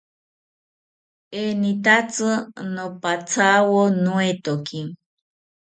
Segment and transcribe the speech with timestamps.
[1.41, 2.29] Enitatzi
[2.73, 4.79] nopathawo noetoki